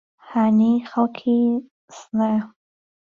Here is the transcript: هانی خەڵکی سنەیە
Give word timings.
هانی 0.29 0.71
خەڵکی 0.89 1.39
سنەیە 1.99 2.41